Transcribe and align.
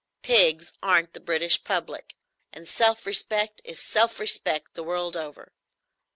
Pigs 0.23 0.73
aren't 0.81 1.13
the 1.13 1.19
British 1.19 1.63
public; 1.63 2.15
and 2.51 2.67
self 2.67 3.05
respect 3.05 3.61
is 3.63 3.79
self 3.79 4.19
respect 4.19 4.73
the 4.73 4.81
world 4.81 5.15
over. 5.15 5.53